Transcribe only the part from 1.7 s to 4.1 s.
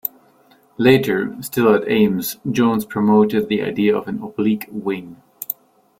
at Ames, Jones promoted the idea of